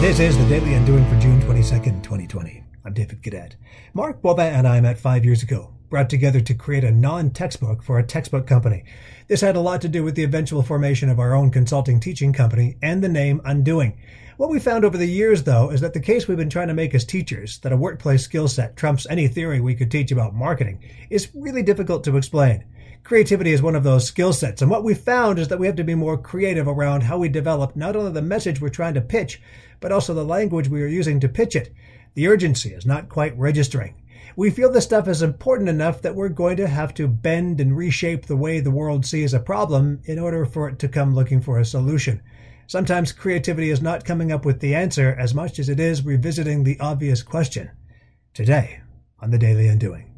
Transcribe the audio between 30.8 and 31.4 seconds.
are using to